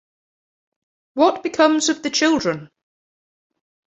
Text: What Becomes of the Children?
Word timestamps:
What 1.13 1.43
Becomes 1.43 1.87
of 1.89 2.01
the 2.01 2.09
Children? 2.09 2.71